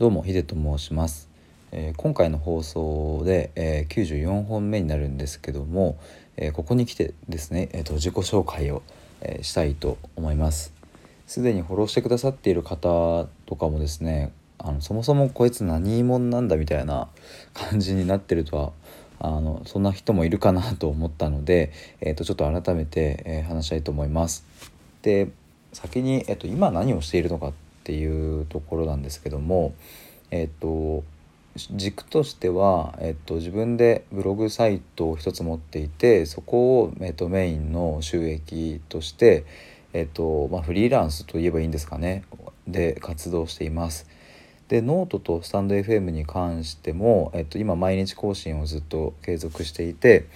[0.00, 1.28] どうもヒデと申します、
[1.72, 5.98] えー、今回の放送で、えー、94本目になるんですけども、
[6.38, 8.82] えー、ここに来てですね、えーと、自己紹介を、
[9.20, 10.72] えしたいと思います
[11.26, 17.08] すでにフォローしてくださっている方とかもですねあのそもそもこいつ何者なんだみたいな
[17.52, 18.72] 感じになってるとは
[19.18, 24.46] あのそんな人もいるかなと思ったので、えー、とちょっと改めて、え話したいと思います。
[25.02, 25.28] で
[25.74, 29.74] 先に、えー、と今何をしているのかってていうところなんですけども
[30.30, 31.02] えっ、と
[31.56, 39.44] 軸としては、えっと、自分でブログサイトを一つ持っていてそこを、えっと、メインの収益として、
[39.92, 42.22] えっとまあ、フリーランスといえばいいんですかね
[42.68, 44.06] で活動しています。
[44.68, 50.26] でノートとスタンド FM に関しても、えっと、今毎日更新をずっと継続していて、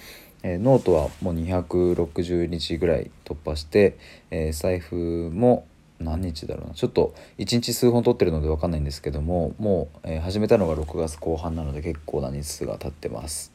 [0.42, 3.97] えー、ノートはもう260日ぐらい突破して、
[4.33, 5.69] えー、スタエフも
[6.05, 13.53] 何日だろうなちょっと1日数本撮ってるので分かんないんですけどももう、えー、始めたのが6月後半なので結構な日数が経ってます。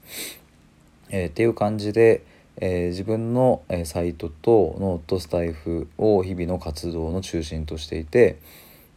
[1.09, 2.23] えー、っていう感じで、
[2.57, 8.37] えー、自分の、えサイトとノートスタエフを日々の活動の中心としていて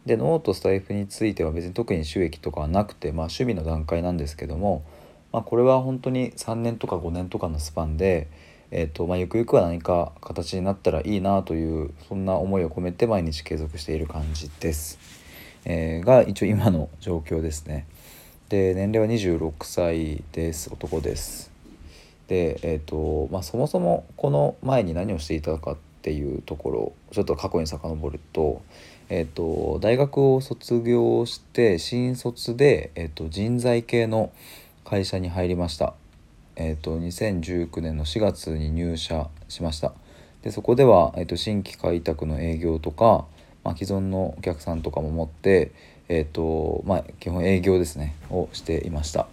[0.05, 4.83] でノートスタエフについては別に特に収益とかはなくて、まあ、趣味の段階なんですけども、
[5.31, 8.27] まあ、これは本当に3年とか5年とかのスパンで、
[8.75, 14.97] えーとまあ、ゆくゆくは何か形になったらいいなというそんな思いを込めて毎日継続している感じです。
[15.63, 17.85] えー、が一応今の状況ですね。
[18.49, 21.51] で年齢は26歳です男です。
[22.27, 28.63] で、えーとまあ、そもそもこの前に何をしていたかっていうところちょっと過去に遡ると,、
[29.07, 34.31] えーと、大学を卒業して新卒で、えーと人材系の
[34.83, 35.93] 会社に入りました。
[36.55, 39.93] えーと、2019年の4月に入社しました。
[40.43, 43.25] でそこでは、えーと、新規開拓の営業とか、
[43.63, 45.71] まあ、既存のお客さんとかも持って、
[46.09, 49.27] えーとまあ、基本営業ですねをしていました。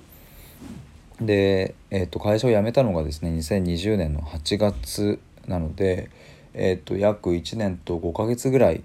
[1.21, 6.11] で、えー、と会社を辞めたのがですね2020年の8月なので、
[6.55, 8.83] えー、と約1年と5ヶ月ぐらい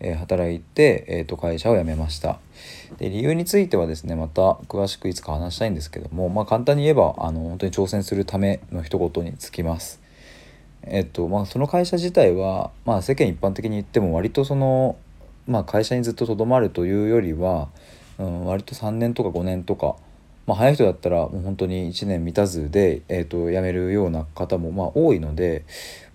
[0.00, 2.38] え働いて、えー、と会社を辞めました。
[2.98, 10.00] で理由についてはですねまた詳しくいつか話したいんですけども、まあ、簡単に言えばあの本当に挑戦するための一言につきます。
[10.82, 14.96] えっとまあその会社自体は、まあ、世間一般的に言っても割とその、
[15.46, 17.68] まあ、会社にずっととどまるというよりは、
[18.18, 19.96] うん、割と3年とか5年とか
[20.48, 25.66] まあ、早い人だったらもう本当に1年満たずで、えー、と辞めるような方もまあ多いので、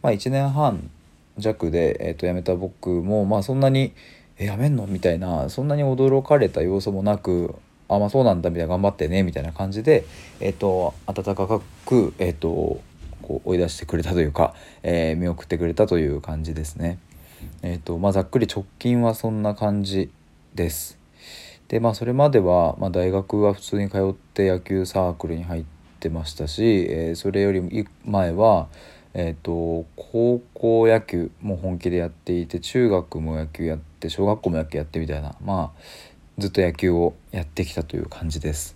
[0.01, 0.89] まあ、1年半
[1.37, 3.93] 弱で、えー、と辞めた僕もまあそんなに
[4.37, 7.55] 「え辞めんの?」みたいなそんなに驚かれた要素もなく
[7.89, 10.05] 「あまあそうなんだ」みたいな「頑張ってね」みたいな感じで、
[10.39, 12.81] えーと、温かく、えーと、
[13.21, 16.99] こう追い出してくれたというか、えー、見送ってくれたという感じですね。
[17.61, 20.09] えーとまあ、ざっくり直近はそんな感じ
[20.55, 20.97] です。
[21.67, 25.63] でまあそれまでは、まあ、大学は普通に通って野球サークルに入っ
[25.99, 28.67] てましたし、えー、それより前は
[29.15, 35.81] えーと、高校野球も本気でやっていて中学も野球やって小学校も野球やってみたいなまあ
[36.39, 38.75] ずっと野球をやってきたという感じです。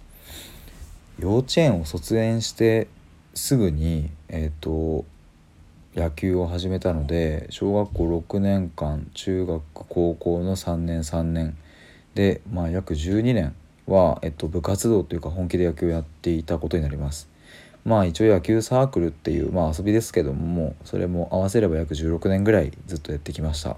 [1.20, 2.88] 幼稚園を卒園して
[3.34, 5.06] すぐに、えーと、
[5.96, 11.58] 野球を始めたので小学校6年間中学高校の3年3年
[12.14, 13.56] で、まあ、約12年
[13.88, 17.28] は、えっと、部活動というか本気で野球をやっていたことになります。
[17.88, 23.78] まあ一応野球サークルっていう、まあ、遊びですけどもそれも合わせれば約16年ぐらいずっとやってきました。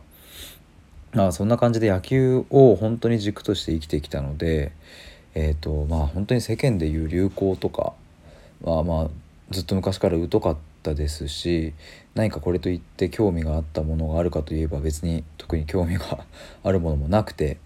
[1.14, 4.72] まあそんな感じで野球を本当に軸として生きてきたので
[5.36, 7.94] えっ、ー、とまあ本当に世間でいう流行とか
[8.64, 9.08] はまあ
[9.52, 11.74] ずっと昔から疎かったですし
[12.16, 16.26] 何かこれといって興味があったものがあるかといえば別に特に興味が
[16.64, 17.58] あるものもなくて、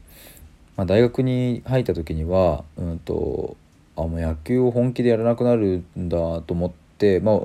[0.75, 3.56] まあ、大学に入った時には、うんと
[3.96, 7.40] あもう野球を本気でやらなくなるんだと思って、まあ、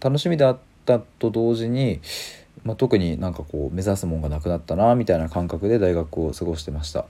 [0.00, 2.00] 楽しみであったと同時に、
[2.64, 7.06] まあ、特になんかこう目指すもんがなくなったなみたいな感覚で大学を過ごしてました。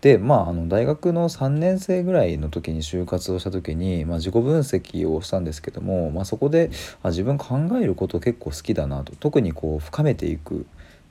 [0.00, 6.70] でまああの大学の3年生ぐらいの時に就活をした時に、まあ、自己分析をしたんですけども、まあ、そこで
[7.02, 10.66] あ自分考えること結構好きだなと特にこう深めていく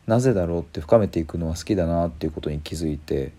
[0.06, 3.34] なぜだろうって深めていくのは好きだなっていうことに気づいて、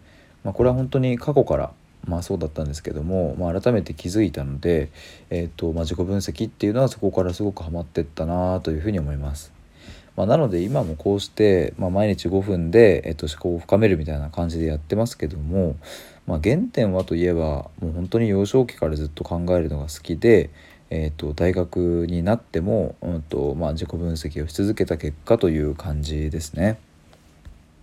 [0.45, 1.73] まあ、これは本当に過去から
[2.09, 4.91] まあそうだったんですけども、まあ、改めて気づいたので、
[5.31, 9.53] えーとまあ、自己分析っていうのはそこからすごくハマってったなというふうに思います。
[10.17, 15.77] まあ、なので今もこうして、まあ、毎日5分で、えー、と思考を深めるみたいな感じでやってますけども、
[16.27, 20.51] まあ、原点はといえばもう本当に幼少期からずっと考えるのが好きで、
[20.91, 26.79] えー、と大学になっても、うんとまあ、自己分析をし続けた結果という感じですね。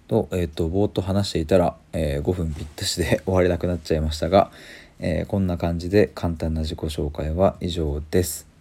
[0.07, 4.51] と,、えーと、ぼーっと話していたら、えー、5分ぴったしで終われなくなっちゃいましたが、
[4.99, 8.54] えー、こんな感じで簡単な自己紹介は以上です。